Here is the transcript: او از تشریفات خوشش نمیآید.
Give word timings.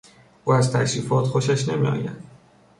او 0.45 0.53
از 0.53 0.73
تشریفات 0.73 1.25
خوشش 1.25 1.69
نمیآید. 1.69 2.17